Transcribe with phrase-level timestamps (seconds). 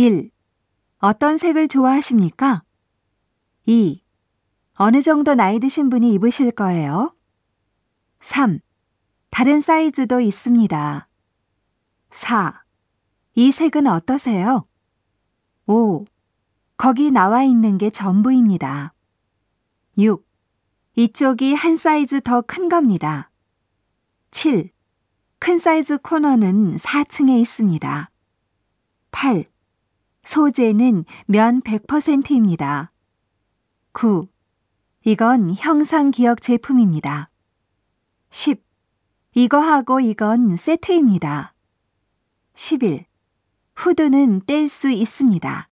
[0.00, 0.30] 1.
[1.00, 2.62] 어떤 색을 좋아하십니까?
[3.66, 4.02] 2.
[4.76, 7.14] 어느 정도 나이 드신 분이 입으실 거예요?
[8.20, 8.60] 3.
[9.28, 11.06] 다른 사이즈도 있습니다.
[12.08, 12.64] 4.
[13.34, 14.66] 이 색은 어떠세요?
[15.66, 16.06] 5.
[16.78, 18.94] 거기 나와 있는 게 전부입니다.
[19.98, 20.26] 6.
[20.96, 23.30] 이쪽이 한 사이즈 더 큰 겁니다.
[24.30, 24.70] 7.
[25.38, 28.10] 큰 사이즈 코너는 4층에 있습니다.
[29.10, 29.50] 8.
[30.22, 32.90] 소재는 면 100%입니다.
[33.92, 34.28] 9.
[35.04, 37.28] 이건 형상 기억 제품입니다.
[38.30, 38.62] 10.
[39.34, 41.54] 이거하고 이건 세트입니다.
[42.54, 43.06] 11.
[43.74, 45.69] 후드는 뗄 수 있습니다.